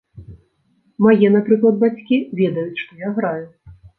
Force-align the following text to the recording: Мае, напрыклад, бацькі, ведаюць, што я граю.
Мае, 1.05 1.27
напрыклад, 1.35 1.75
бацькі, 1.85 2.15
ведаюць, 2.41 2.81
што 2.85 2.91
я 3.05 3.13
граю. 3.19 3.45